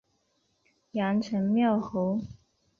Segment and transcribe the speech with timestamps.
[0.93, 2.19] 阳城缪侯。